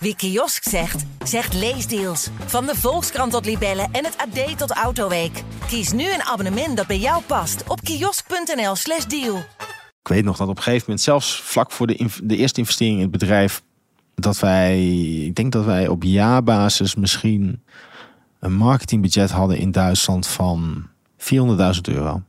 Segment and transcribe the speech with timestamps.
[0.00, 2.28] Wie kiosk zegt, zegt leesdeals.
[2.46, 5.42] Van de Volkskrant tot Libellen en het AD tot Autoweek.
[5.66, 9.36] Kies nu een abonnement dat bij jou past op kiosk.nl/slash deal.
[10.02, 12.60] Ik weet nog dat op een gegeven moment, zelfs vlak voor de, inv- de eerste
[12.60, 13.62] investering in het bedrijf,
[14.14, 14.86] dat wij,
[15.24, 17.62] ik denk dat wij op jaarbasis misschien
[18.40, 20.86] een marketingbudget hadden in Duitsland van
[21.18, 21.26] 400.000
[21.82, 22.22] euro.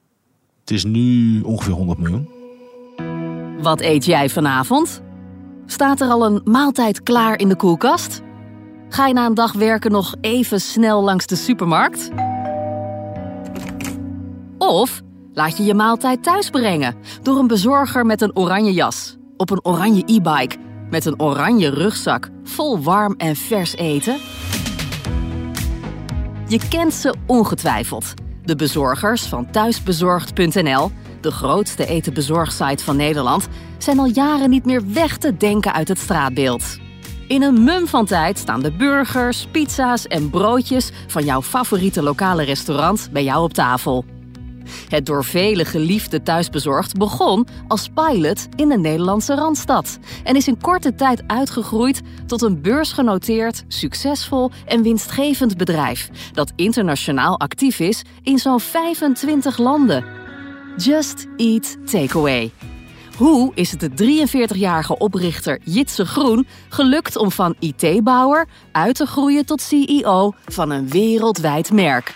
[0.60, 2.30] Het is nu ongeveer 100 miljoen.
[3.62, 5.02] Wat eet jij vanavond?
[5.72, 8.22] Staat er al een maaltijd klaar in de koelkast?
[8.90, 12.10] Ga je na een dag werken nog even snel langs de supermarkt?
[14.58, 15.02] Of
[15.34, 19.66] laat je je maaltijd thuis brengen door een bezorger met een oranje jas, op een
[19.66, 20.56] oranje e-bike,
[20.90, 24.18] met een oranje rugzak vol warm en vers eten?
[26.48, 28.14] Je kent ze ongetwijfeld.
[28.44, 30.92] De bezorgers van thuisbezorgd.nl,
[31.22, 36.00] de grootste etenbezorgsite van Nederland, zijn al jaren niet meer weg te denken uit het
[36.00, 36.78] straatbeeld.
[37.28, 42.44] In een mum van tijd staan de burgers, pizza's en broodjes van jouw favoriete lokale
[42.44, 44.06] restaurant bij jou op tafel.
[44.90, 50.62] Het door velen geliefde thuisbezorgd begon als pilot in de Nederlandse Randstad en is in
[50.62, 58.38] korte tijd uitgegroeid tot een beursgenoteerd, succesvol en winstgevend bedrijf dat internationaal actief is in
[58.38, 60.19] zo'n 25 landen.
[60.84, 62.52] Just Eat Takeaway.
[63.18, 69.46] Hoe is het de 43-jarige oprichter Jitse Groen gelukt om van IT-bouwer uit te groeien
[69.46, 72.16] tot CEO van een wereldwijd merk?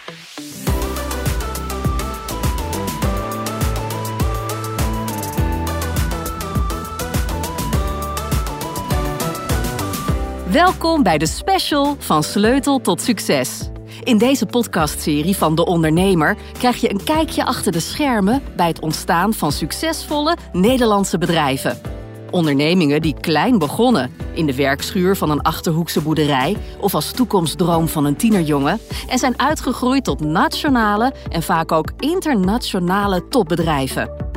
[10.52, 13.72] Welkom bij de special van Sleutel tot Succes.
[14.03, 18.80] In deze podcastserie van De Ondernemer krijg je een kijkje achter de schermen bij het
[18.80, 21.81] ontstaan van succesvolle Nederlandse bedrijven.
[22.31, 28.05] Ondernemingen die klein begonnen, in de werkschuur van een achterhoekse boerderij of als toekomstdroom van
[28.05, 34.33] een tienerjongen, en zijn uitgegroeid tot nationale en vaak ook internationale topbedrijven.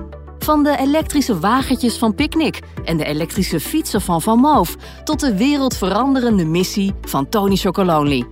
[0.46, 4.76] Van de elektrische wagentjes van Picnic en de elektrische fietsen van Van Moof...
[5.04, 8.24] tot de wereldveranderende missie van Tony Chocolonely.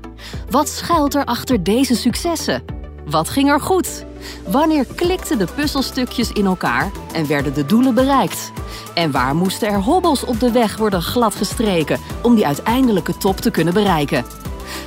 [0.50, 2.64] Wat schuilt er achter deze successen?
[3.06, 4.04] Wat ging er goed?
[4.48, 8.52] Wanneer klikten de puzzelstukjes in elkaar en werden de doelen bereikt?
[8.94, 12.00] En waar moesten er hobbels op de weg worden gladgestreken...
[12.22, 14.24] om die uiteindelijke top te kunnen bereiken?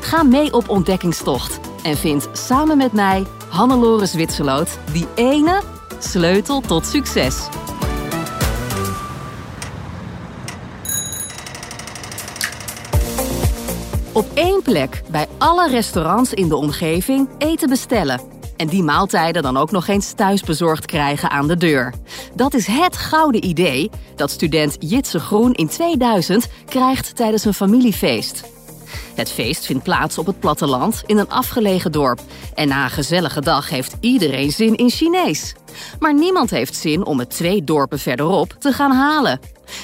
[0.02, 4.80] Ga mee op ontdekkingstocht en vind samen met mij, Hannelore Zwitserloot...
[4.92, 5.62] die ene
[6.00, 7.47] sleutel tot succes.
[14.13, 18.22] Op één plek bij alle restaurants in de omgeving eten bestellen.
[18.56, 21.94] En die maaltijden dan ook nog eens thuisbezorgd krijgen aan de deur.
[22.34, 28.56] Dat is het gouden idee dat student Jitse Groen in 2000 krijgt tijdens een familiefeest.
[29.16, 32.19] Het feest vindt plaats op het platteland in een afgelegen dorp.
[32.53, 35.56] En na een gezellige dag heeft iedereen zin in Chinees.
[36.00, 39.40] Maar niemand heeft zin om het twee dorpen verderop te gaan halen.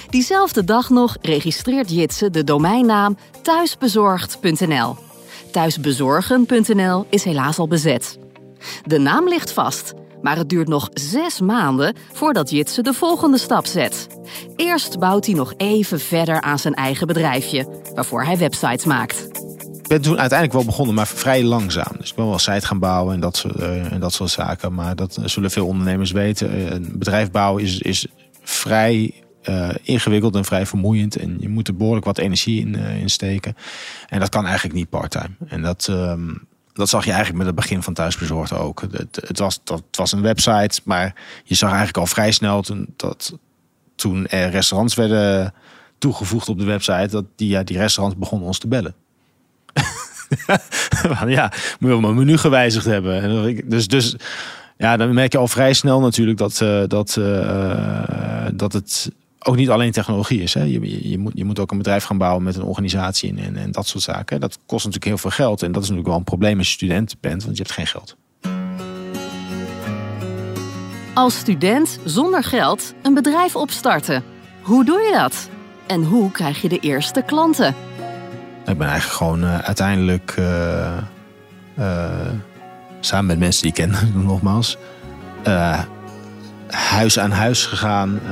[0.10, 4.96] Diezelfde dag nog registreert Jitse de domeinnaam thuisbezorgd.nl.
[5.52, 8.18] Thuisbezorgen.nl is helaas al bezet.
[8.86, 13.66] De naam ligt vast, maar het duurt nog zes maanden voordat Jitse de volgende stap
[13.66, 14.08] zet.
[14.56, 19.28] Eerst bouwt hij nog even verder aan zijn eigen bedrijfje, waarvoor hij websites maakt.
[19.82, 21.96] Ik ben toen uiteindelijk wel begonnen, maar vrij langzaam.
[21.98, 24.74] Dus ik ben wel site gaan bouwen en dat soort, eh, dat soort zaken.
[24.74, 26.52] Maar dat zullen veel ondernemers weten.
[26.52, 28.08] Eh, Een bedrijf bouwen is, is
[28.42, 31.16] vrij eh, ingewikkeld en vrij vermoeiend.
[31.16, 33.56] En je moet er behoorlijk wat energie in, in steken.
[34.10, 35.36] En dat kan eigenlijk niet part-time.
[35.48, 36.30] En dat, ehm,
[36.74, 38.82] dat zag je eigenlijk met het begin van Thuisbezorgd ook.
[38.92, 42.94] Het, het, was, dat, was een website, maar je zag eigenlijk al vrij snel toen,
[42.96, 43.38] dat
[43.96, 45.54] toen er restaurants werden
[45.98, 48.96] toegevoegd op de website, dat die, ja, die restaurants begonnen ons te bellen.
[51.28, 53.70] Ja, moet je wel mijn menu gewijzigd hebben.
[53.70, 54.16] Dus, dus
[54.78, 59.12] ja, dan merk je al vrij snel natuurlijk dat, eh, dat, eh, dat het
[59.44, 60.54] ook niet alleen technologie is.
[60.54, 60.64] Hè.
[60.64, 63.38] Je, je, je moet, je moet ook een bedrijf gaan bouwen met een organisatie en,
[63.38, 64.40] en, en dat soort zaken.
[64.40, 65.62] Dat kost natuurlijk heel veel geld.
[65.62, 67.88] En dat is natuurlijk wel een probleem als je student bent, want je hebt geen
[67.88, 68.16] geld.
[71.14, 74.24] Als student zonder geld een bedrijf opstarten.
[74.62, 75.50] Hoe doe je dat?
[75.86, 77.76] En hoe krijg je de eerste klanten?
[78.66, 80.98] Ik ben eigenlijk gewoon eh, uiteindelijk eh,
[81.76, 82.30] eh,
[83.00, 84.78] samen met mensen die ik ken, nogmaals,
[86.74, 88.32] huis aan huis gegaan, eh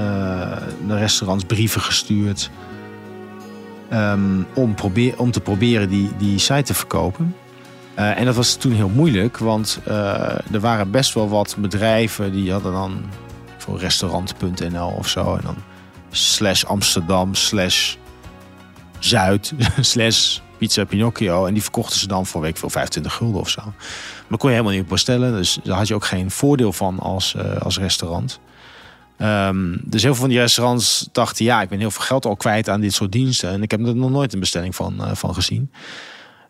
[0.80, 2.50] naar restaurants brieven gestuurd.
[3.90, 4.76] ehm, om,
[5.18, 7.36] om te proberen die, die site te verkopen.
[7.94, 12.32] Eh, en dat was toen heel moeilijk, want eh, er waren best wel wat bedrijven
[12.32, 13.04] die hadden dan
[13.58, 15.36] voor restaurant.nl of zo.
[15.36, 15.56] En dan
[16.12, 17.96] slash Amsterdam slash
[19.00, 21.46] Zuid slash Pizza Pinocchio.
[21.46, 23.62] En die verkochten ze dan voor week veel 25 gulden of zo.
[24.32, 25.34] Maar kon je helemaal niet bestellen.
[25.34, 28.40] Dus daar had je ook geen voordeel van als, uh, als restaurant.
[29.18, 31.46] Um, dus heel veel van die restaurants dachten...
[31.46, 33.50] ja, ik ben heel veel geld al kwijt aan dit soort diensten.
[33.50, 35.72] En ik heb er nog nooit een bestelling van, uh, van gezien.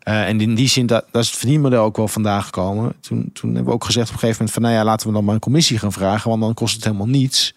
[0.07, 2.93] Uh, en in die zin, dat, dat is het verdienmodel ook wel vandaag gekomen.
[2.99, 4.53] Toen, toen hebben we ook gezegd op een gegeven moment...
[4.53, 6.29] van nou ja, laten we dan maar een commissie gaan vragen...
[6.29, 7.55] want dan kost het helemaal niets...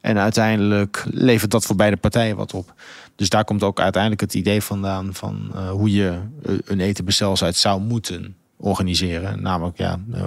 [0.00, 2.74] En uiteindelijk levert dat voor beide partijen wat op.
[3.16, 6.18] Dus daar komt ook uiteindelijk het idee vandaan van hoe je
[6.64, 9.42] een etenbestelsite zou moeten organiseren.
[9.42, 10.24] Namelijk ja, uh,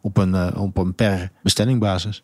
[0.00, 2.22] op, een, uh, op een per bestellingbasis.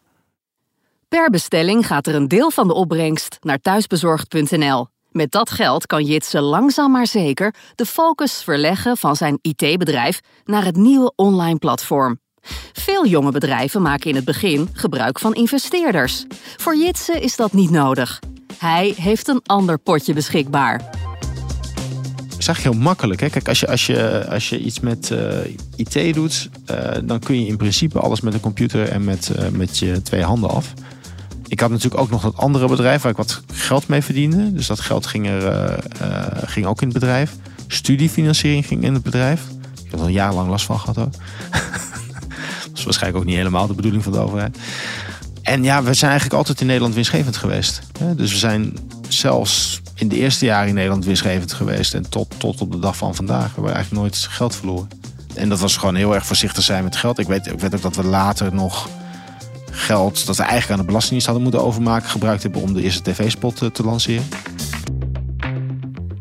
[1.08, 4.87] Per bestelling gaat er een deel van de opbrengst naar thuisbezorgd.nl.
[5.11, 10.64] Met dat geld kan Jitse langzaam maar zeker de focus verleggen van zijn IT-bedrijf naar
[10.64, 12.19] het nieuwe online platform.
[12.73, 16.25] Veel jonge bedrijven maken in het begin gebruik van investeerders.
[16.56, 18.20] Voor Jitse is dat niet nodig.
[18.58, 20.95] Hij heeft een ander potje beschikbaar.
[22.38, 23.20] Is eigenlijk heel makkelijk.
[23.20, 23.30] Hè?
[23.30, 25.20] Kijk, als je, als je, als je iets met uh,
[25.76, 29.48] IT doet, uh, dan kun je in principe alles met een computer en met, uh,
[29.48, 30.72] met je twee handen af.
[31.46, 34.52] Ik had natuurlijk ook nog dat andere bedrijf waar ik wat geld mee verdiende.
[34.52, 35.78] Dus dat geld ging, er,
[36.46, 37.32] ging ook in het bedrijf.
[37.66, 39.42] Studiefinanciering ging in het bedrijf.
[39.84, 41.12] Ik een jaar lang last van gehad ook.
[42.68, 44.58] dat is waarschijnlijk ook niet helemaal de bedoeling van de overheid.
[45.42, 47.80] En ja, we zijn eigenlijk altijd in Nederland winstgevend geweest.
[48.16, 48.76] Dus we zijn
[49.08, 51.94] zelfs in de eerste jaren in Nederland winstgevend geweest.
[51.94, 53.46] En tot, tot op de dag van vandaag.
[53.46, 54.88] We hebben eigenlijk nooit geld verloren.
[55.34, 57.19] En dat was gewoon heel erg voorzichtig zijn met geld.
[57.19, 58.88] Ik weet, ik weet ook dat we later nog
[59.70, 62.10] geld dat we eigenlijk aan de Belastingdienst hadden moeten overmaken...
[62.10, 64.25] gebruikt hebben om de eerste tv-spot te lanceren.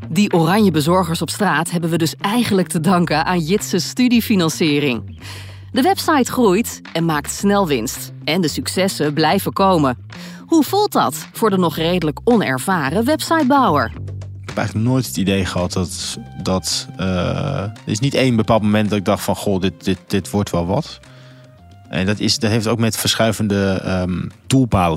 [0.10, 5.20] Die oranje bezorgers op straat hebben we dus eigenlijk te danken aan Jitse studiefinanciering.
[5.72, 8.12] De website groeit en maakt snel winst.
[8.24, 9.98] En de successen blijven komen.
[10.46, 13.92] Hoe voelt dat voor de nog redelijk onervaren websitebouwer?
[14.42, 16.18] Ik heb eigenlijk nooit het idee gehad dat.
[16.44, 20.00] dat uh, er is niet één bepaald moment dat ik dacht van goh, dit, dit,
[20.08, 21.00] dit wordt wel wat.
[21.90, 24.32] En dat, is, dat heeft ook met verschuivende um,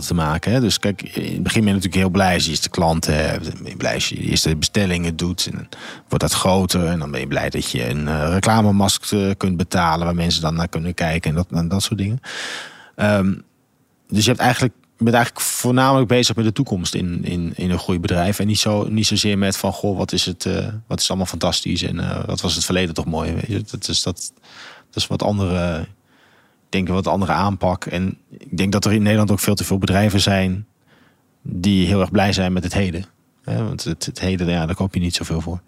[0.00, 0.52] te maken.
[0.52, 0.60] Hè?
[0.60, 3.28] Dus kijk, in het begin ben je natuurlijk heel blij als je eerst de klanten
[3.28, 3.62] hebt.
[3.62, 5.46] Ben je blij als je de eerste bestellingen doet.
[5.46, 5.66] En dan
[6.08, 6.86] wordt dat groter.
[6.86, 10.06] En dan ben je blij dat je een uh, reclamemask uh, kunt betalen.
[10.06, 11.30] Waar mensen dan naar kunnen kijken.
[11.30, 12.20] En dat, dat soort dingen.
[12.96, 13.42] Um,
[14.08, 14.74] dus je hebt eigenlijk,
[15.04, 18.38] bent eigenlijk voornamelijk bezig met de toekomst in, in, in een groeibedrijf.
[18.38, 21.26] En niet, zo, niet zozeer met van, goh, wat is het, uh, wat is allemaal
[21.26, 21.82] fantastisch.
[21.82, 23.34] En wat was het verleden toch mooi.
[23.70, 24.32] Dat, is, dat,
[24.90, 25.86] dat is wat andere
[26.68, 27.84] denk een wat andere aanpak.
[27.84, 30.66] En ik denk dat er in Nederland ook veel te veel bedrijven zijn
[31.42, 33.04] die heel erg blij zijn met het heden.
[33.44, 35.60] want het, het, heden, ja, daar koop je niet zoveel voor.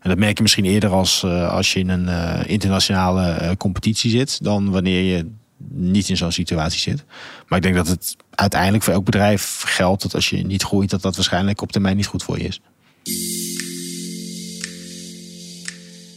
[0.00, 4.44] En dat merk je misschien eerder als, uh, als je in een internationale competitie zit,
[4.44, 5.30] dan wanneer je
[5.68, 7.04] niet in zo'n situatie zit.
[7.46, 10.90] Maar ik denk dat het uiteindelijk voor elk bedrijf geldt dat als je niet groeit,
[10.90, 12.60] dat dat waarschijnlijk op termijn niet goed voor je is.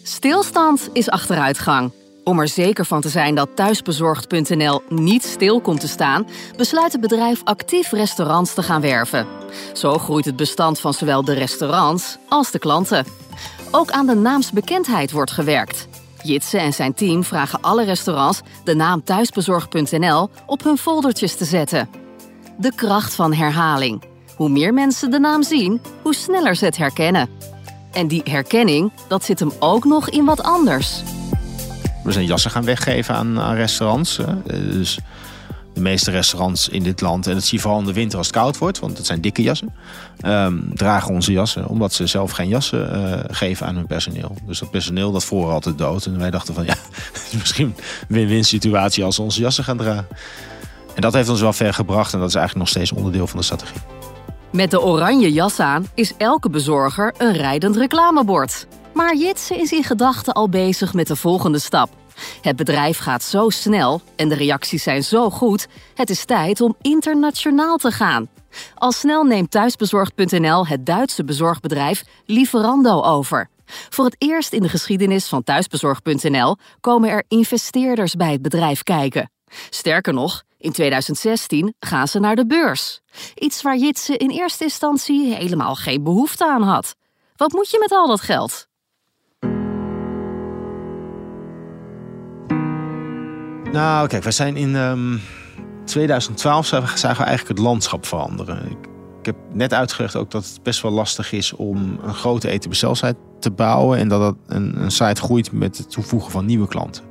[0.04, 1.92] Stilstand is achteruitgang.
[2.24, 6.28] Om er zeker van te zijn dat thuisbezorgd.nl niet stil komt te staan,
[6.58, 9.28] besluit het bedrijf actief restaurants te gaan werven.
[9.74, 13.06] Zo groeit het bestand van zowel de restaurants als de klanten.
[13.72, 15.89] Ook aan de naamsbekendheid wordt gewerkt.
[16.24, 21.90] Jitse en zijn team vragen alle restaurants de naam thuisbezorgd.nl op hun foldertjes te zetten.
[22.58, 24.04] De kracht van herhaling.
[24.36, 27.30] Hoe meer mensen de naam zien, hoe sneller ze het herkennen.
[27.92, 31.02] En die herkenning, dat zit hem ook nog in wat anders.
[32.04, 34.20] We zijn jassen gaan weggeven aan, aan restaurants.
[34.46, 35.00] Dus
[35.74, 38.28] de meeste restaurants in dit land, en dat zie je vooral in de winter als
[38.28, 39.76] het koud wordt, want het zijn dikke jassen,
[40.26, 44.36] um, dragen onze jassen omdat ze zelf geen jassen uh, geven aan hun personeel.
[44.46, 46.06] Dus dat personeel dat voor altijd dood.
[46.06, 46.76] En wij dachten van ja,
[47.40, 47.76] misschien
[48.08, 50.08] win-win situatie als ze onze jassen gaan dragen.
[50.96, 53.40] En dat heeft ons wel ver gebracht en dat is eigenlijk nog steeds onderdeel van
[53.40, 53.82] de strategie.
[54.52, 58.68] Met de oranje jas aan is elke bezorger een rijdend reclamebord.
[58.94, 61.90] Maar Jitse is in gedachten al bezig met de volgende stap.
[62.42, 66.76] Het bedrijf gaat zo snel en de reacties zijn zo goed, het is tijd om
[66.82, 68.30] internationaal te gaan.
[68.76, 73.50] Al snel neemt thuisbezorgd.nl het Duitse bezorgbedrijf Lieferando over.
[73.66, 79.32] Voor het eerst in de geschiedenis van thuisbezorgd.nl komen er investeerders bij het bedrijf kijken.
[79.70, 83.00] Sterker nog, in 2016 gaan ze naar de beurs.
[83.36, 86.96] Iets waar Jitse in eerste instantie helemaal geen behoefte aan had.
[87.36, 88.69] Wat moet je met al dat geld?
[93.72, 95.22] Nou, kijk, wij zijn in um,
[95.86, 98.66] 2012 zagen we eigenlijk het landschap veranderen.
[98.66, 98.78] Ik,
[99.20, 103.16] ik, heb net uitgelegd ook dat het best wel lastig is om een grote etenbestelsite
[103.40, 103.98] te bouwen.
[103.98, 107.04] En dat het een, een site groeit met het toevoegen van nieuwe klanten.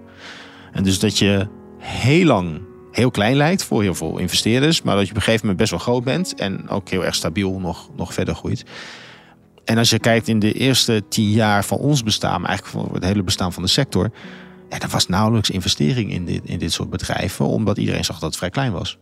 [0.72, 1.48] En dus dat je
[1.78, 2.60] heel lang
[2.92, 4.82] heel klein lijkt voor heel veel investeerders.
[4.82, 6.34] Maar dat je op een gegeven moment best wel groot bent.
[6.34, 8.64] En ook heel erg stabiel nog, nog verder groeit.
[9.64, 12.94] En als je kijkt in de eerste tien jaar van ons bestaan, maar eigenlijk van
[12.94, 14.10] het hele bestaan van de sector,
[14.68, 18.28] ja, er was nauwelijks investering in dit, in dit soort bedrijven, omdat iedereen zag dat
[18.28, 18.98] het vrij klein was.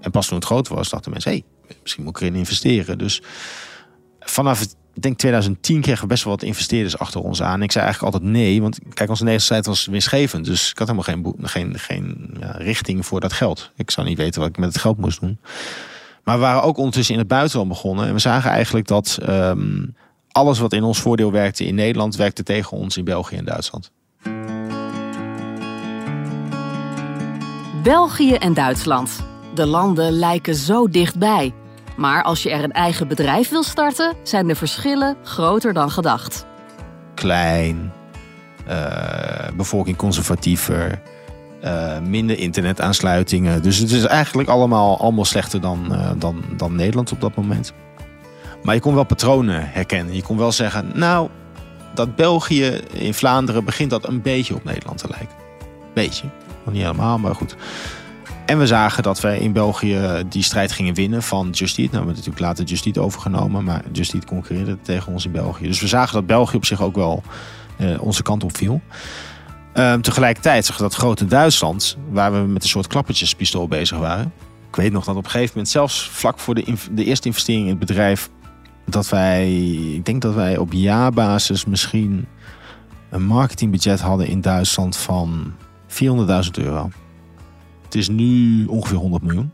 [0.00, 2.98] En pas toen het groter was, dachten mensen, hé, hey, misschien moet ik erin investeren.
[2.98, 3.22] Dus
[4.20, 4.62] vanaf,
[4.94, 7.62] ik denk 2010 kregen we best wel wat investeerders achter ons aan.
[7.62, 10.44] Ik zei eigenlijk altijd nee, want kijk, onze Nederlandse tijd was winstgevend.
[10.44, 13.72] Dus ik had helemaal geen, geen, geen ja, richting voor dat geld.
[13.76, 15.38] Ik zou niet weten wat ik met het geld moest doen.
[16.24, 18.06] Maar we waren ook ondertussen in het buitenland begonnen.
[18.06, 19.94] En we zagen eigenlijk dat um,
[20.30, 23.90] alles wat in ons voordeel werkte in Nederland, werkte tegen ons in België en Duitsland.
[27.86, 29.20] België en Duitsland.
[29.54, 31.54] De landen lijken zo dichtbij.
[31.96, 36.46] Maar als je er een eigen bedrijf wil starten, zijn de verschillen groter dan gedacht.
[37.14, 37.92] Klein,
[38.68, 41.02] uh, bevolking conservatiever,
[41.64, 43.62] uh, minder internetaansluitingen.
[43.62, 47.72] Dus het is eigenlijk allemaal, allemaal slechter dan, uh, dan, dan Nederland op dat moment.
[48.62, 50.14] Maar je kon wel patronen herkennen.
[50.14, 51.28] Je kon wel zeggen, nou,
[51.94, 55.36] dat België in Vlaanderen begint dat een beetje op Nederland te lijken.
[55.94, 56.24] Beetje,
[56.72, 57.56] niet helemaal, maar goed.
[58.46, 61.90] En we zagen dat wij in België die strijd gingen winnen van Just Eat.
[61.90, 65.32] Nou, we hebben natuurlijk later Just Eat overgenomen, maar Just Eat concurreerde tegen ons in
[65.32, 65.66] België.
[65.66, 67.22] Dus we zagen dat België op zich ook wel
[67.78, 68.80] uh, onze kant op viel.
[69.74, 74.32] Um, tegelijkertijd zag dat grote Duitsland, waar we met een soort klappertjespistool bezig waren.
[74.68, 77.64] Ik weet nog dat op een gegeven moment, zelfs vlak voor de, de eerste investering
[77.64, 78.30] in het bedrijf,
[78.84, 79.52] dat wij,
[79.94, 82.26] ik denk dat wij op jaarbasis misschien
[83.10, 85.54] een marketingbudget hadden in Duitsland van
[86.04, 86.90] 400.000 euro.
[87.84, 89.52] Het is nu ongeveer 100 miljoen.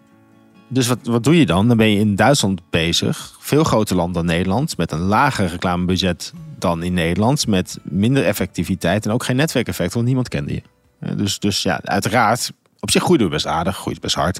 [0.68, 1.68] Dus wat, wat doe je dan?
[1.68, 6.32] Dan ben je in Duitsland bezig, veel groter land dan Nederland, met een lager reclamebudget
[6.58, 10.62] dan in Nederland, met minder effectiviteit en ook geen netwerkeffect, want niemand kende je.
[11.16, 14.38] Dus, dus ja, uiteraard, op zich groeiden we best aardig, groeit best hard.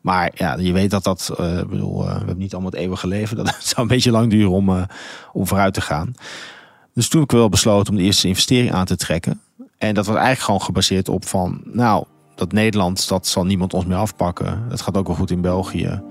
[0.00, 3.06] Maar ja, je weet dat dat, uh, bedoel, uh, we hebben niet allemaal het eeuwige
[3.06, 3.36] leven.
[3.36, 4.82] Dat zou een beetje lang duren om, uh,
[5.32, 6.12] om vooruit te gaan.
[6.94, 9.40] Dus toen heb ik wel besloten om de eerste investering aan te trekken.
[9.78, 12.04] En dat was eigenlijk gewoon gebaseerd op van, nou,
[12.34, 14.64] dat Nederland, dat zal niemand ons meer afpakken.
[14.68, 16.02] Dat gaat ook wel goed in België.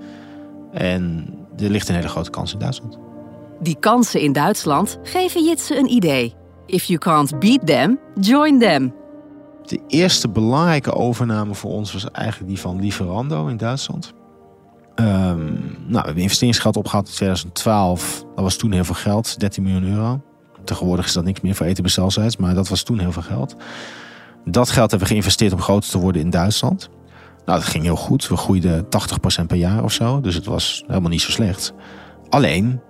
[0.72, 2.98] En er ligt een hele grote kans in Duitsland.
[3.60, 6.34] Die kansen in Duitsland geven Jitse een idee.
[6.66, 8.94] If you can't beat them, join them.
[9.66, 14.12] De eerste belangrijke overname voor ons was eigenlijk die van Lieferando in Duitsland.
[14.94, 18.24] Um, nou, we hebben investeringsgeld opgehaald in 2012.
[18.34, 20.20] Dat was toen heel veel geld, 13 miljoen euro.
[20.68, 23.56] Tegenwoordig is dat niks meer voor eten maar dat was toen heel veel geld.
[24.44, 26.88] Dat geld hebben we geïnvesteerd om groter te worden in Duitsland.
[27.44, 28.28] Nou, dat ging heel goed.
[28.28, 28.88] We groeiden 80%
[29.46, 30.20] per jaar of zo.
[30.20, 31.72] Dus het was helemaal niet zo slecht.
[32.28, 32.80] Alleen,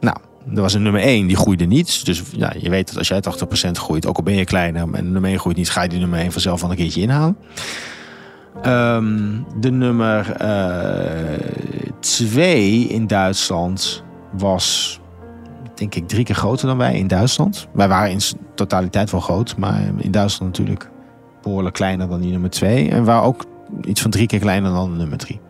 [0.00, 0.16] nou,
[0.54, 2.04] er was een nummer 1 die groeide niet.
[2.04, 3.22] Dus ja, je weet dat als jij
[3.68, 5.98] 80% groeit, ook al ben je kleiner en nummer 1 groeit niet, ga je die
[5.98, 7.36] nummer 1 vanzelf van een keertje inhalen.
[8.66, 10.36] Um, de nummer
[12.00, 15.00] 2 uh, in Duitsland was,
[15.78, 17.68] denk ik, drie keer groter dan wij in Duitsland.
[17.72, 18.20] Wij waren in
[18.54, 20.90] totaliteit wel groot, maar in Duitsland natuurlijk
[21.42, 22.90] behoorlijk kleiner dan die nummer 2.
[22.90, 23.44] En waren ook
[23.84, 25.40] iets van drie keer kleiner dan de nummer 3.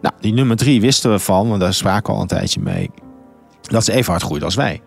[0.00, 2.90] Nou, die nummer 3 wisten we van, want daar spraken we al een tijdje mee
[3.62, 4.82] dat ze even hard groeien als wij.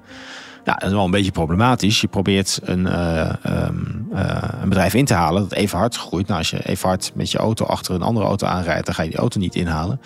[0.63, 2.01] Ja, dat is wel een beetje problematisch.
[2.01, 6.27] Je probeert een, uh, um, uh, een bedrijf in te halen dat even hard groeit.
[6.27, 9.03] Nou, als je even hard met je auto achter een andere auto aanrijdt, dan ga
[9.03, 10.01] je die auto niet inhalen.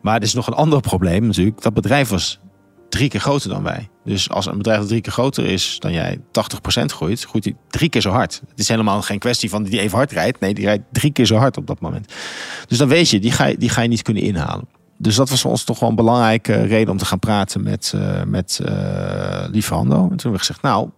[0.00, 1.62] Maar er is nog een ander probleem natuurlijk.
[1.62, 2.40] Dat bedrijf was
[2.88, 3.88] drie keer groter dan wij.
[4.04, 6.20] Dus als een bedrijf dat drie keer groter is dan jij 80%
[6.84, 8.40] groeit, groeit hij drie keer zo hard.
[8.48, 10.40] Het is helemaal geen kwestie van die even hard rijdt.
[10.40, 12.12] Nee, die rijdt drie keer zo hard op dat moment.
[12.66, 14.68] Dus dan weet je, die ga je, die ga je niet kunnen inhalen
[14.98, 17.92] dus dat was voor ons toch wel een belangrijke reden om te gaan praten met,
[17.94, 19.42] uh, met uh.
[19.42, 20.90] En toen hebben we gezegd, nou,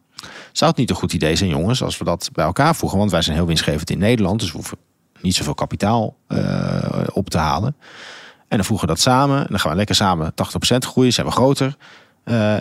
[0.52, 2.99] zou het niet een goed idee zijn, jongens, als we dat bij elkaar voegen?
[2.99, 4.78] Want wij zijn heel winstgevend in Nederland, dus we hoeven
[5.20, 7.76] niet zoveel kapitaal uh, op te halen.
[8.50, 9.38] En dan voegen we dat samen.
[9.38, 10.35] En dan gaan we lekker samen 80%
[10.78, 11.76] groeien, zijn we groter.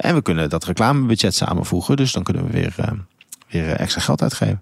[0.02, 1.96] en we kunnen dat reclamebudget samenvoegen.
[1.96, 2.76] Dus dan kunnen we weer,
[3.48, 4.62] weer extra geld uitgeven.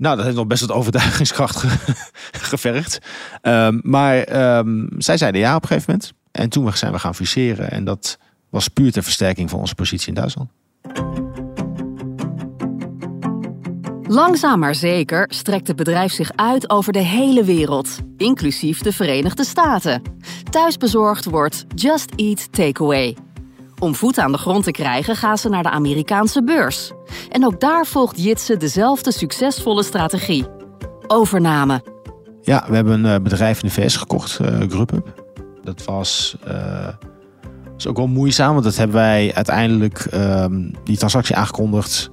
[0.00, 1.64] Nou, dat heeft nog best wat overtuigingskracht
[2.50, 2.98] gevergd.
[3.42, 6.12] Um, maar um, zij zeiden ja op een gegeven moment.
[6.30, 7.70] En toen zijn we gaan fuseren.
[7.70, 8.18] En dat
[8.50, 10.50] was puur ter versterking van onze positie in Duitsland.
[14.12, 19.44] Langzaam maar zeker strekt het bedrijf zich uit over de hele wereld, inclusief de Verenigde
[19.44, 20.02] Staten.
[20.50, 23.16] Thuisbezorgd wordt Just Eat Takeaway.
[23.78, 26.92] Om voet aan de grond te krijgen gaan ze naar de Amerikaanse beurs.
[27.28, 30.46] En ook daar volgt Jitse dezelfde succesvolle strategie.
[31.06, 31.82] Overname.
[32.42, 35.22] Ja, we hebben een eh, bedrijf in de VS gekocht, uh, GrubHub.
[35.62, 36.88] Dat was, uh,
[37.72, 42.10] was ook wel moeizaam, want dat hebben wij uiteindelijk um, die transactie aangekondigd.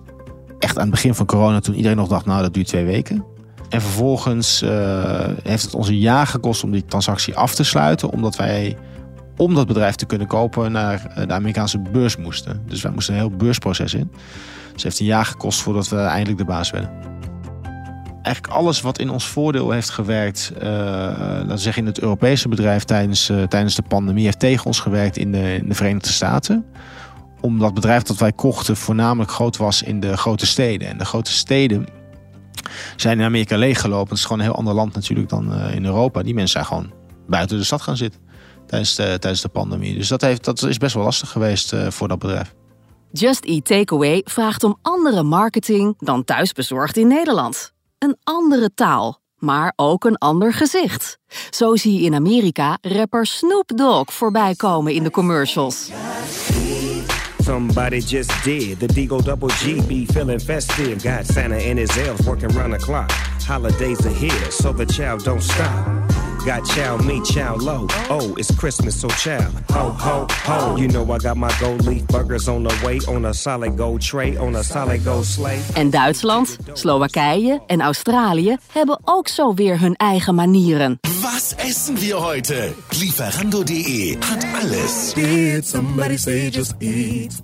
[0.59, 3.25] Echt aan het begin van corona, toen iedereen nog dacht, nou dat duurt twee weken.
[3.69, 4.69] En vervolgens uh,
[5.43, 8.77] heeft het ons een jaar gekost om die transactie af te sluiten, omdat wij
[9.37, 12.61] om dat bedrijf te kunnen kopen naar de Amerikaanse beurs moesten.
[12.67, 14.09] Dus wij moesten een heel beursproces in.
[14.11, 16.89] Dus het heeft een jaar gekost voordat we eindelijk de baas werden.
[18.21, 22.47] Eigenlijk alles wat in ons voordeel heeft gewerkt, uh, laten we zeggen in het Europese
[22.47, 26.09] bedrijf tijdens, uh, tijdens de pandemie, heeft tegen ons gewerkt in de, in de Verenigde
[26.09, 26.65] Staten
[27.41, 30.87] omdat het bedrijf dat wij kochten voornamelijk groot was in de grote steden.
[30.87, 31.85] En de grote steden
[32.95, 34.09] zijn in Amerika leeggelopen.
[34.09, 36.23] Het is gewoon een heel ander land natuurlijk dan uh, in Europa.
[36.23, 36.93] Die mensen zijn gewoon
[37.27, 38.21] buiten de stad gaan zitten
[38.67, 39.95] tijdens de, tijdens de pandemie.
[39.95, 42.53] Dus dat, heeft, dat is best wel lastig geweest uh, voor dat bedrijf.
[43.11, 47.73] Just Eat Takeaway vraagt om andere marketing dan thuisbezorgd in Nederland.
[47.97, 51.17] Een andere taal, maar ook een ander gezicht.
[51.49, 55.89] Zo zie je in Amerika rapper Snoop Dogg voorbij komen in de commercials.
[57.47, 58.77] Somebody just did.
[58.77, 61.01] The Deagle Double G be feeling festive.
[61.01, 63.09] Got Santa and his elves working round the clock.
[63.11, 66.16] Holidays are here, so the child don't stop.
[66.47, 67.87] Got chow me, chow low.
[68.09, 69.51] Oh, it's Christmas, so chow.
[69.71, 70.77] Ho, ho, ho.
[70.77, 72.99] You know I got my gold leaf burgers on the way.
[73.07, 75.61] On a solid gold tray, on a solid gold sleigh.
[75.73, 80.99] En Duitsland, Slowakije en Australië hebben ook zo weer hun eigen manieren.
[81.21, 82.73] Was essen wir heute?
[82.99, 85.13] Lieferando.de hat alles.
[85.13, 87.41] Did somebody say just eat?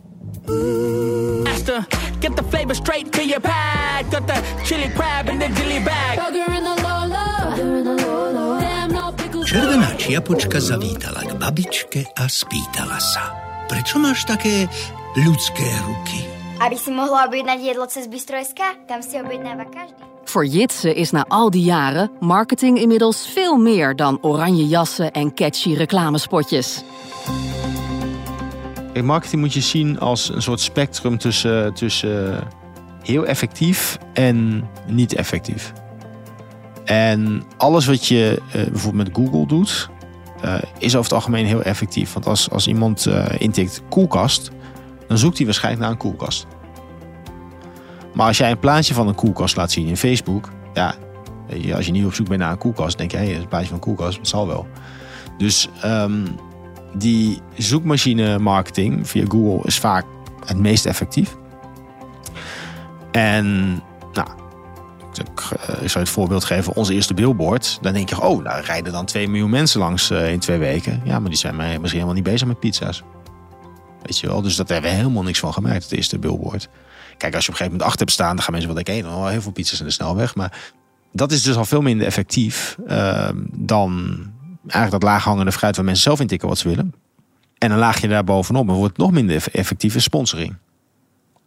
[1.44, 1.86] Master,
[2.20, 4.06] get the flavor straight to your pad.
[4.12, 6.18] Got the chili crab in the dilly bag.
[6.18, 7.54] Burger in the Lola.
[7.56, 8.63] Burger in the Lola.
[9.54, 13.38] Červená čiapočka zavítala k babičke a spýtala sa.
[13.70, 14.66] Prečo máš také
[15.14, 16.26] ľudské ruky?
[16.58, 18.58] Aby si mohla objednať jedlo cez Bistro.sk,
[18.90, 20.02] tam si objednáva každý.
[20.26, 25.30] Voor Jitse is na al die jaren marketing inmiddels veel meer dan oranje jassen en
[25.30, 26.82] catchy reclamespotjes.
[28.98, 32.42] Marketing moet je zien als een soort spectrum tussen, tussen
[33.06, 35.83] heel effectief en niet effectief.
[36.86, 39.90] En alles wat je uh, bijvoorbeeld met Google doet,
[40.46, 42.14] uh, is over het algemeen heel effectief.
[42.14, 44.52] Want als, als iemand uh, intikt koelkast,
[45.08, 46.48] dan zoekt hij waarschijnlijk naar een koelkast.
[48.14, 50.96] Maar als jij een plaatje van een koelkast laat zien in Facebook, ja,
[51.76, 53.76] als je niet op zoek bent naar een koelkast, denk je, hé, een plaatje van
[53.76, 54.68] een koelkast, dat zal wel.
[55.38, 56.26] Dus um,
[56.94, 60.06] die zoekmachine marketing via Google is vaak
[60.46, 61.38] het meest effectief.
[63.12, 63.80] En
[65.20, 67.78] ik zal je het voorbeeld geven, onze eerste billboard.
[67.82, 71.02] Dan denk je, oh, daar rijden dan 2 miljoen mensen langs in twee weken.
[71.04, 73.04] Ja, maar die zijn misschien helemaal niet bezig met pizza's.
[74.02, 76.70] Weet je wel, dus dat hebben we helemaal niks van gemerkt, het eerste billboard.
[77.18, 79.12] Kijk, als je op een gegeven moment achter hebt staan, dan gaan mensen wel denken,
[79.12, 80.36] hé, hey, heel veel pizza's in de snelweg.
[80.36, 80.74] Maar
[81.12, 84.18] dat is dus al veel minder effectief uh, dan
[84.68, 86.94] eigenlijk dat laaghangende fruit waar mensen zelf intikken wat ze willen.
[87.58, 90.56] En een laagje daar bovenop, maar wordt nog minder effectief is sponsoring.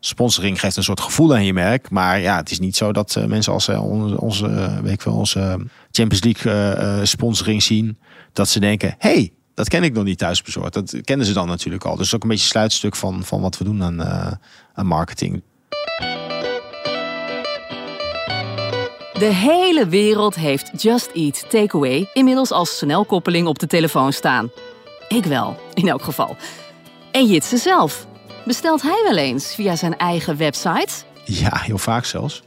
[0.00, 3.14] Sponsoring geeft een soort gevoel aan je merk, maar ja, het is niet zo dat
[3.18, 7.98] uh, mensen als uh, onze, onze, uh, weet wel, onze Champions League sponsoring zien,
[8.32, 10.72] dat ze denken, hey, dat ken ik nog niet thuisbezorgd.
[10.72, 11.96] Dat kennen ze dan natuurlijk al.
[11.96, 14.02] Dus ook een beetje sluitstuk van, van wat we doen aan,
[14.74, 15.42] aan marketing.
[19.18, 24.50] De hele wereld heeft Just Eat Takeaway inmiddels als snelkoppeling op de telefoon staan.
[25.09, 26.37] Ik wel, in elk geval.
[27.12, 28.06] En Jitse zelf.
[28.46, 30.88] Bestelt hij wel eens via zijn eigen website?
[31.24, 32.42] Ja, heel vaak zelfs.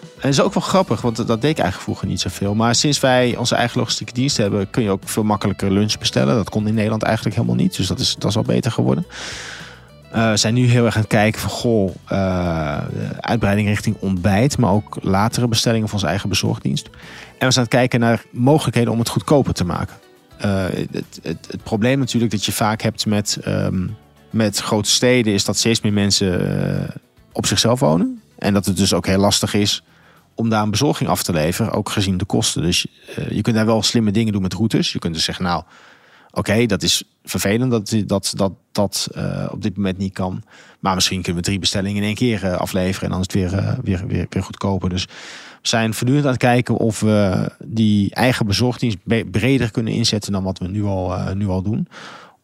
[0.00, 2.54] En dat is ook wel grappig, want dat deed ik eigenlijk vroeger niet zoveel.
[2.54, 6.34] Maar sinds wij onze eigen logistieke dienst hebben, kun je ook veel makkelijker lunch bestellen.
[6.34, 7.76] Dat kon in Nederland eigenlijk helemaal niet.
[7.76, 9.06] Dus dat is, dat is al beter geworden.
[10.14, 12.78] Uh, we zijn nu heel erg aan het kijken van goh, uh,
[13.20, 16.86] uitbreiding richting ontbijt, maar ook latere bestellingen van onze eigen bezorgdienst.
[16.86, 19.96] En we zijn aan het kijken naar mogelijkheden om het goedkoper te maken.
[20.44, 23.96] Uh, het, het, het, probleem natuurlijk dat je vaak hebt met, um,
[24.30, 27.00] met grote steden is dat steeds meer mensen
[27.32, 28.22] op zichzelf wonen.
[28.38, 29.82] En dat het dus ook heel lastig is
[30.34, 32.62] om daar een bezorging af te leveren, ook gezien de kosten.
[32.62, 32.86] Dus
[33.30, 34.92] je kunt daar wel slimme dingen doen met routes.
[34.92, 35.62] Je kunt dus zeggen, nou,
[36.30, 40.42] oké, dat is vervelend dat dat, dat, dat uh, op dit moment niet kan.
[40.80, 43.78] Maar misschien kunnen we drie bestellingen in één keer afleveren en dan is het weer,
[43.82, 44.88] weer, weer, weer goedkoper.
[44.88, 45.04] Dus
[45.62, 48.98] we zijn voortdurend aan het kijken of we die eigen bezorgdienst
[49.30, 51.88] breder kunnen inzetten dan wat we nu al, nu al doen.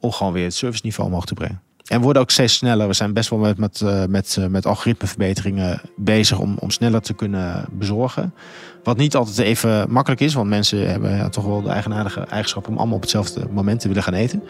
[0.00, 1.60] Om gewoon weer het serviceniveau omhoog te brengen.
[1.86, 2.86] En worden ook steeds sneller.
[2.86, 7.64] We zijn best wel met, met, met, met algoritmeverbeteringen bezig om, om sneller te kunnen
[7.70, 8.34] bezorgen.
[8.82, 12.68] Wat niet altijd even makkelijk is, want mensen hebben ja, toch wel de eigenaardige eigenschap
[12.68, 14.42] om allemaal op hetzelfde moment te willen gaan eten.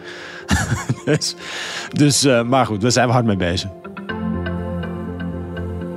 [1.04, 1.34] dus,
[1.92, 3.70] dus uh, maar goed, daar zijn we hard mee bezig.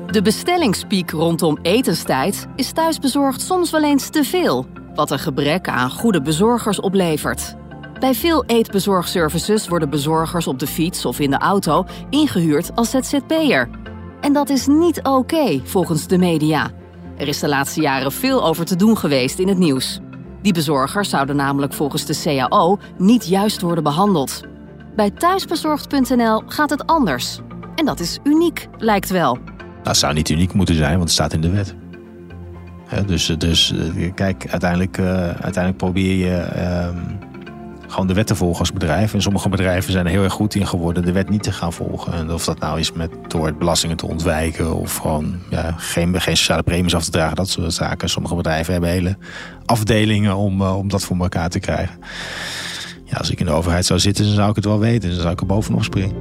[0.08, 5.90] De bestellingspiek rondom etenstijd is thuisbezorgd soms wel eens te veel, wat een gebrek aan
[5.90, 7.56] goede bezorgers oplevert.
[8.00, 13.70] Bij veel eetbezorgservices worden bezorgers op de fiets of in de auto ingehuurd als ZZP'er.
[14.22, 16.72] En dat is niet oké, volgens de media.
[17.18, 20.00] Er is de laatste jaren veel over te doen geweest in het nieuws.
[20.42, 24.42] Die bezorgers zouden namelijk volgens de CAO niet juist worden behandeld.
[24.96, 27.40] Bij thuisbezorgd.nl gaat het anders.
[27.76, 29.38] En dat is uniek, lijkt wel.
[29.84, 31.76] Dat zou niet uniek moeten zijn, want het staat in de wet.
[33.06, 36.98] Dus, dus eh, kijk, uiteindelijk, eh, uiteindelijk probeer je ehm,
[37.90, 39.14] gewoon de wet te volgen als bedrijf.
[39.14, 41.74] En sommige bedrijven zijn er heel erg goed in geworden de wet niet te gaan
[41.74, 42.14] volgen.
[42.14, 46.38] En of dat nou is met, door belastingen te ontwijken of gewoon ja, geen, geen
[46.38, 48.10] sociale premies af te dragen, dat soort zaken.
[48.10, 49.18] Sommige bedrijven hebben hele
[49.66, 52.00] afdelingen om, eh, om dat voor elkaar te krijgen.
[53.06, 55.10] Ja, als ik in de overheid zou zitten, dan zou ik het wel weten.
[55.10, 56.16] Dan zou ik er bovenop springen.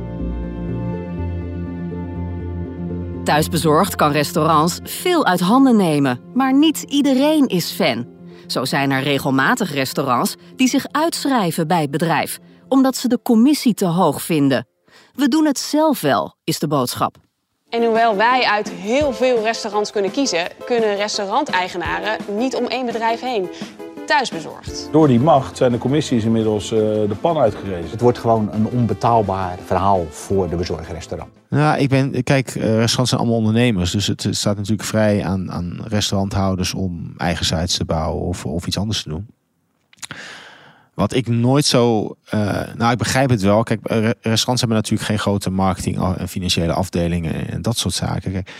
[3.25, 8.18] Thuisbezorgd kan restaurants veel uit handen nemen, maar niet iedereen is fan.
[8.49, 13.75] Zo zijn er regelmatig restaurants die zich uitschrijven bij het bedrijf, omdat ze de commissie
[13.75, 14.67] te hoog vinden.
[15.13, 17.17] We doen het zelf wel, is de boodschap.
[17.69, 23.21] En hoewel wij uit heel veel restaurants kunnen kiezen, kunnen restauranteigenaren niet om één bedrijf
[23.21, 23.49] heen.
[24.09, 24.89] Thuisbezorgd.
[24.93, 27.91] Door die macht zijn de commissies inmiddels uh, de pan uitgerezen.
[27.91, 31.31] Het wordt gewoon een onbetaalbaar verhaal voor de bezorgerrestaurant.
[31.49, 33.91] Nou, ik ben, kijk, restaurants zijn allemaal ondernemers.
[33.91, 38.67] Dus het staat natuurlijk vrij aan, aan restauranthouders om eigen sites te bouwen of, of
[38.67, 39.27] iets anders te doen.
[40.95, 42.17] Wat ik nooit zo.
[42.35, 43.63] Uh, nou, ik begrijp het wel.
[43.63, 43.81] Kijk,
[44.21, 48.33] restaurants hebben natuurlijk geen grote marketing en financiële afdelingen en dat soort zaken.
[48.33, 48.53] Kijk,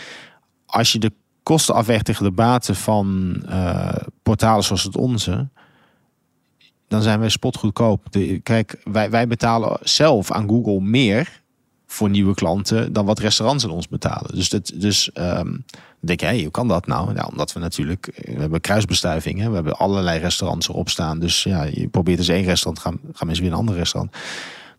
[0.65, 1.11] als je de
[1.43, 3.89] kosten afweegt tegen de baten van uh,
[4.29, 5.47] portalen zoals het onze,
[6.87, 8.11] dan zijn wij spotgoedkoop.
[8.11, 11.41] De, kijk, wij, wij betalen zelf aan Google meer
[11.87, 14.35] voor nieuwe klanten dan wat restaurants aan ons betalen.
[14.35, 15.65] Dus, dat, dus um,
[15.99, 17.25] denk hey, hoe kan dat nou?
[17.29, 19.49] Omdat we natuurlijk, we hebben kruisbestuiving, hè?
[19.49, 21.19] we hebben allerlei restaurants erop staan.
[21.19, 24.15] Dus ja, je probeert dus één restaurant, gaan, gaan mensen weer een ander restaurant.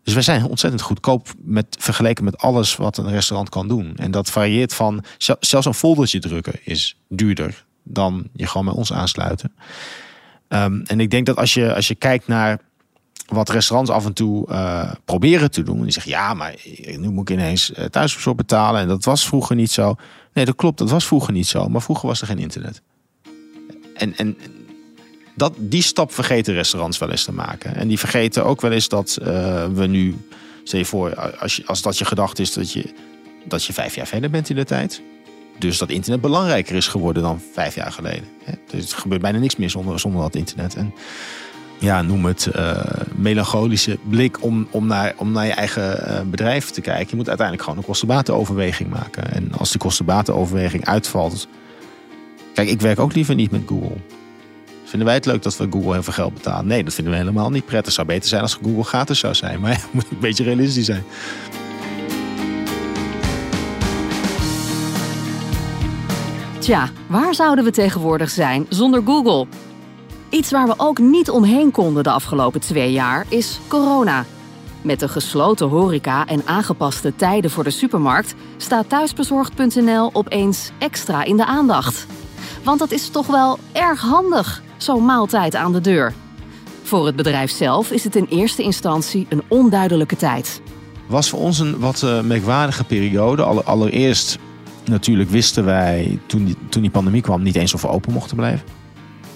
[0.03, 3.95] Dus wij zijn ontzettend goedkoop met, vergeleken met alles wat een restaurant kan doen.
[3.95, 5.03] En dat varieert van,
[5.39, 9.53] zelfs een foldertje drukken is duurder dan je gewoon bij ons aansluiten.
[10.47, 12.59] Um, en ik denk dat als je, als je kijkt naar
[13.27, 15.81] wat restaurants af en toe uh, proberen te doen.
[15.83, 16.55] Die zeggen, ja, maar
[16.97, 18.81] nu moet ik ineens uh, thuisbezorgd betalen.
[18.81, 19.95] En dat was vroeger niet zo.
[20.33, 21.67] Nee, dat klopt, dat was vroeger niet zo.
[21.67, 22.81] Maar vroeger was er geen internet.
[23.95, 24.37] En, en
[25.35, 27.75] dat, die stap vergeten restaurants wel eens te maken.
[27.75, 29.27] En die vergeten ook wel eens dat uh,
[29.73, 30.17] we nu...
[30.63, 32.93] Stel je voor, als, je, als dat je gedacht is dat je,
[33.45, 35.01] dat je vijf jaar verder bent in de tijd...
[35.57, 38.23] Dus dat internet belangrijker is geworden dan vijf jaar geleden.
[38.67, 40.75] Dus er gebeurt bijna niks meer zonder, zonder dat internet.
[40.75, 40.93] En
[41.81, 42.77] ja, noem het uh,
[43.15, 47.07] melancholische blik om, om, naar, om naar je eigen uh, bedrijf te kijken.
[47.09, 49.31] Je moet uiteindelijk gewoon een kostenbatenoverweging maken.
[49.31, 51.47] En als die kostenbatenoverweging uitvalt.
[52.53, 53.97] Kijk, ik werk ook liever niet met Google.
[54.83, 56.67] Vinden wij het leuk dat we Google heel veel geld betalen?
[56.67, 57.85] Nee, dat vinden we helemaal niet prettig.
[57.85, 59.59] Het zou beter zijn als Google gratis zou zijn.
[59.59, 61.03] Maar het moet een beetje realistisch zijn.
[66.61, 69.47] Tja, waar zouden we tegenwoordig zijn zonder Google?
[70.29, 74.25] Iets waar we ook niet omheen konden de afgelopen twee jaar is corona.
[74.81, 81.37] Met de gesloten horeca en aangepaste tijden voor de supermarkt staat thuisbezorgd.nl opeens extra in
[81.37, 82.05] de aandacht.
[82.63, 86.13] Want dat is toch wel erg handig, zo'n maaltijd aan de deur.
[86.83, 90.61] Voor het bedrijf zelf is het in eerste instantie een onduidelijke tijd.
[91.07, 93.43] Was voor ons een wat uh, merkwaardige periode.
[93.43, 94.37] Allereerst
[94.85, 98.35] natuurlijk wisten wij toen die, toen die pandemie kwam niet eens of we open mochten
[98.35, 98.67] blijven.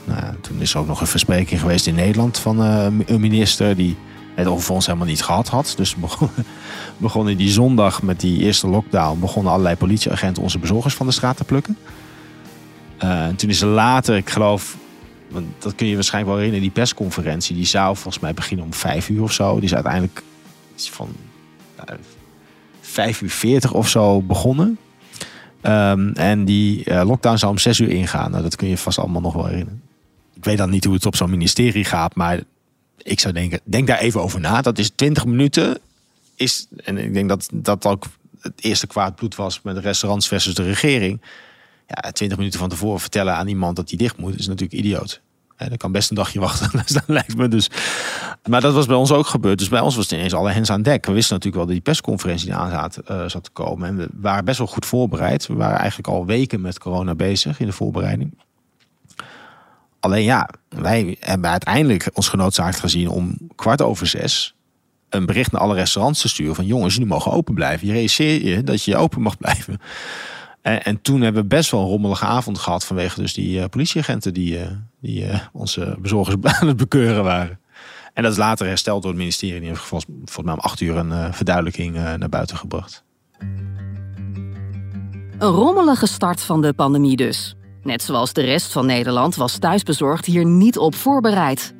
[0.06, 3.76] Nou, toen is er ook nog een verspreking geweest in Nederland van uh, een minister
[3.76, 3.96] die
[4.36, 5.74] het over ons helemaal niet gehad had.
[5.78, 6.46] Dus begonnen,
[6.98, 11.38] begonnen die zondag met die eerste lockdown, begonnen allerlei politieagenten onze bezorgers van de straat
[11.38, 11.78] te plukken.
[13.04, 14.78] Uh, en toen is er later, ik geloof,
[15.30, 18.74] want dat kun je waarschijnlijk wel herinneren, die persconferentie, die zou volgens mij beginnen om
[18.74, 19.56] vijf uur of zo.
[19.56, 20.24] Die is uiteindelijk
[20.76, 21.10] van
[22.82, 24.78] vijf uur veertig of zo begonnen.
[25.68, 28.32] Um, en die uh, lockdown zou om zes uur ingaan.
[28.32, 29.82] Nou, dat kun je vast allemaal nog wel herinneren.
[30.34, 32.40] Ik weet dan niet hoe het op zo'n ministerie gaat, maar
[32.98, 34.62] ik zou denken, denk daar even over na.
[34.62, 35.78] Dat is 20 minuten.
[36.36, 38.06] Is, en ik denk dat dat ook
[38.42, 41.22] het eerste kwaad bloed was met de restaurants versus de regering.
[41.88, 45.22] Ja, 20 minuten van tevoren vertellen aan iemand dat hij dicht moet, is natuurlijk idioot.
[45.58, 47.70] Ja, dat kan best een dagje wachten, dat lijkt me dus.
[48.50, 49.60] Maar dat was bij ons ook gebeurd.
[49.60, 51.06] Dus bij ons was het ineens alle hens aan dek.
[51.06, 53.88] We wisten natuurlijk wel dat die persconferentie aan zat, uh, zat te komen.
[53.88, 55.48] En we waren best wel goed voorbereid.
[55.48, 58.38] We waren eigenlijk al weken met corona bezig in de voorbereiding.
[60.00, 64.56] Alleen ja, wij hebben uiteindelijk ons genoodzaakt gezien om kwart over zes
[65.10, 67.88] een bericht naar alle restaurants te sturen van jongens, jullie mogen open blijven.
[67.88, 69.82] Je realiseer je dat je open mag blijven.
[70.62, 73.66] En, en, toen hebben we best wel een rommelige avond gehad vanwege dus die uh,
[73.70, 74.68] politieagenten die, uh,
[75.02, 77.60] die onze bezorgers aan het bekeuren waren.
[78.16, 79.60] En dat is later hersteld door het ministerie.
[79.60, 80.12] Die heeft volgens,
[80.44, 83.04] mij om acht uur een verduidelijking naar buiten gebracht.
[85.38, 87.56] Een rommelige start van de pandemie dus.
[87.84, 91.74] Net zoals de rest van Nederland was thuisbezorgd hier niet op voorbereid.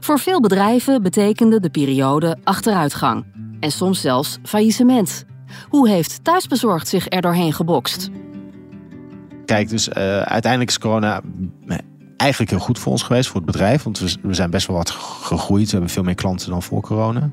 [0.00, 3.24] Voor veel bedrijven betekende de periode achteruitgang
[3.60, 5.24] en soms zelfs faillissement.
[5.68, 8.10] Hoe heeft thuisbezorgd zich er doorheen gebokst?
[9.44, 11.20] Kijk, dus uh, uiteindelijk is corona
[12.20, 13.82] eigenlijk heel goed voor ons geweest, voor het bedrijf.
[13.82, 15.64] Want we, we zijn best wel wat gegroeid.
[15.64, 17.30] We hebben veel meer klanten dan voor corona.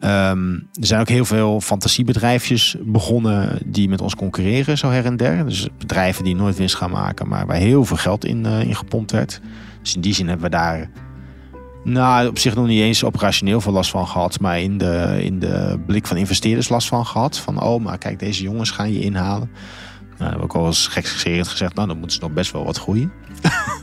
[0.00, 5.16] Um, er zijn ook heel veel fantasiebedrijfjes begonnen die met ons concurreren, zo her en
[5.16, 5.46] der.
[5.46, 8.74] Dus bedrijven die nooit winst gaan maken, maar waar heel veel geld in, uh, in
[8.74, 9.40] gepompt werd.
[9.82, 10.90] Dus in die zin hebben we daar
[11.84, 15.38] nou, op zich nog niet eens operationeel veel last van gehad, maar in de, in
[15.38, 17.38] de blik van investeerders last van gehad.
[17.38, 19.50] Van, oh, maar kijk, deze jongens gaan je inhalen.
[20.18, 22.64] Nou, hebben we ook al eens gekscherend gezegd, nou, dan moeten ze nog best wel
[22.64, 23.12] wat groeien.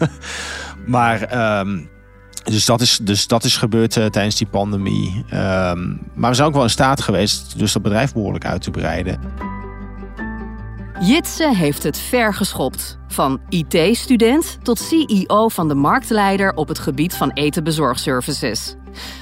[0.85, 1.89] maar, um,
[2.43, 5.25] dus, dat is, dus dat is gebeurd uh, tijdens die pandemie.
[5.33, 8.71] Um, maar we zijn ook wel in staat geweest dus dat bedrijf behoorlijk uit te
[8.71, 9.19] breiden.
[10.99, 12.97] Jitse heeft het ver geschopt.
[13.07, 18.75] Van IT-student tot CEO van de marktleider op het gebied van etenbezorgservices.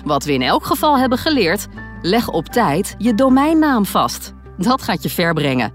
[0.04, 1.68] Wat we in elk geval hebben geleerd,
[2.02, 4.34] leg op tijd je domeinnaam vast.
[4.58, 5.74] Dat gaat je ver brengen.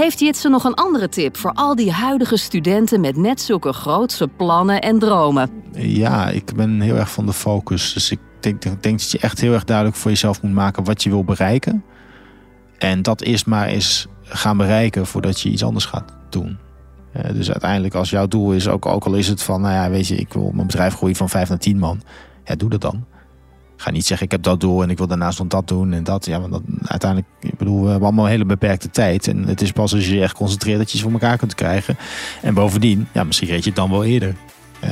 [0.00, 4.28] Heeft Jitse nog een andere tip voor al die huidige studenten met net zulke grootse
[4.28, 5.50] plannen en dromen?
[5.72, 7.92] Ja, ik ben heel erg van de focus.
[7.92, 11.10] Dus ik denk, dat je echt heel erg duidelijk voor jezelf moet maken wat je
[11.10, 11.84] wil bereiken.
[12.78, 16.58] En dat eerst maar eens gaan bereiken voordat je iets anders gaat doen.
[17.16, 19.90] Uh, dus uiteindelijk, als jouw doel is, ook, ook al is het van, nou ja,
[19.90, 22.02] weet je, ik wil mijn bedrijf groeien van 5 naar 10 man.
[22.44, 23.04] Ja, doe dat dan.
[23.80, 26.04] Ga niet zeggen, ik heb dat doel en ik wil daarnaast nog dat doen en
[26.04, 26.26] dat.
[26.26, 29.28] Ja, want dat, uiteindelijk, ik bedoel, we hebben allemaal een hele beperkte tijd.
[29.28, 31.54] En het is pas als je je echt concentreert dat je iets voor elkaar kunt
[31.54, 31.96] krijgen.
[32.42, 34.34] En bovendien, ja, misschien reed je het dan wel eerder.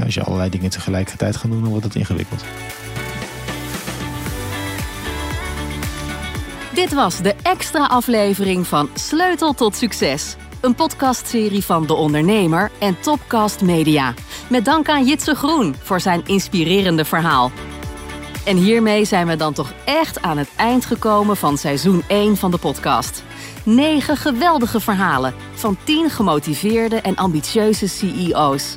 [0.05, 2.44] Als je allerlei dingen tegelijkertijd gaat doen, dan wordt het ingewikkeld.
[6.74, 10.37] Dit was de extra aflevering van Sleutel tot Succes.
[10.61, 14.14] Een podcastserie van De Ondernemer en Topcast Media.
[14.48, 17.51] Met dank aan Jitse Groen voor zijn inspirerende verhaal.
[18.48, 22.50] En hiermee zijn we dan toch echt aan het eind gekomen van seizoen 1 van
[22.50, 23.22] de podcast.
[23.64, 28.74] Negen geweldige verhalen van tien gemotiveerde en ambitieuze CEO's.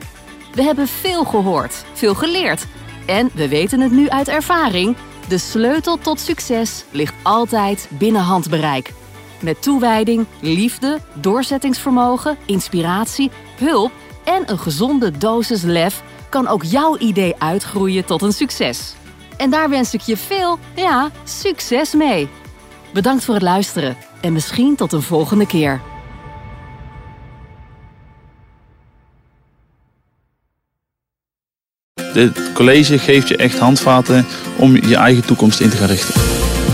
[0.53, 2.65] We hebben veel gehoord, veel geleerd.
[3.05, 4.95] En we weten het nu uit ervaring
[5.27, 8.93] de sleutel tot succes ligt altijd binnen handbereik.
[9.41, 13.91] Met toewijding, liefde, doorzettingsvermogen, inspiratie, hulp
[14.23, 18.95] en een gezonde dosis lef kan ook jouw idee uitgroeien tot een succes.
[19.41, 22.27] En daar wens ik je veel, ja, succes mee.
[22.93, 25.81] Bedankt voor het luisteren en misschien tot een volgende keer.
[32.13, 34.25] Dit college geeft je echt handvaten
[34.57, 36.13] om je eigen toekomst in te gaan richten.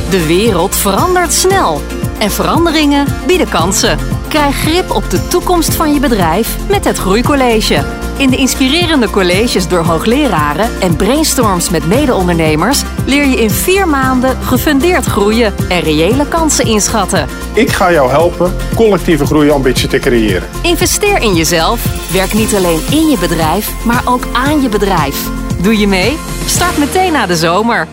[0.09, 1.81] De wereld verandert snel
[2.19, 3.97] en veranderingen bieden kansen.
[4.27, 7.96] Krijg grip op de toekomst van je bedrijf met het Groeicollege.
[8.17, 14.37] In de inspirerende colleges door hoogleraren en brainstorms met mede-ondernemers leer je in vier maanden
[14.41, 17.27] gefundeerd groeien en reële kansen inschatten.
[17.53, 20.49] Ik ga jou helpen collectieve groeiambitie te creëren.
[20.61, 22.11] Investeer in jezelf.
[22.11, 25.29] Werk niet alleen in je bedrijf, maar ook aan je bedrijf.
[25.61, 26.17] Doe je mee?
[26.45, 27.87] Start meteen na de zomer.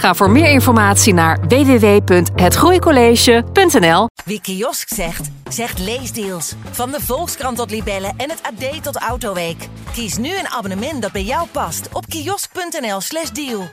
[0.00, 4.08] Ga voor meer informatie naar www.hetgroeicollege.nl.
[4.24, 6.54] Wie kiosk zegt, zegt leesdeals.
[6.70, 9.68] Van de Volkskrant tot Libellen en het AD tot Autoweek.
[9.92, 13.68] Kies nu een abonnement dat bij jou past op kiosk.nl/slash deal.